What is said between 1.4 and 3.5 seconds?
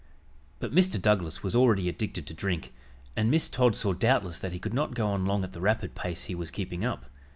was already addicted to drink, and Miss